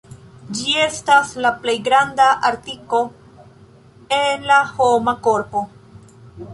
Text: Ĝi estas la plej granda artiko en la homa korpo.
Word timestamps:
Ĝi 0.59 0.71
estas 0.85 1.33
la 1.45 1.51
plej 1.65 1.75
granda 1.89 2.27
artiko 2.51 3.03
en 4.23 4.51
la 4.53 4.59
homa 4.75 5.17
korpo. 5.31 5.67